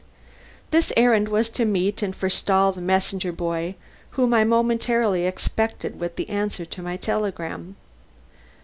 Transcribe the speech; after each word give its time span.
This 0.71 0.91
errand 0.97 1.27
was 1.27 1.47
to 1.51 1.63
meet 1.63 2.01
and 2.01 2.15
forestall 2.15 2.71
the 2.71 2.81
messenger 2.81 3.31
boy 3.31 3.75
whom 4.17 4.33
I 4.33 4.43
momently 4.43 5.27
expected 5.27 5.99
with 5.99 6.15
the 6.15 6.27
answer 6.27 6.65
to 6.65 6.81
my 6.81 6.97
telegram. 6.97 7.75